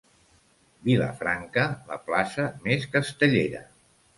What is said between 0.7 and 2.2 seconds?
Vilafranca, la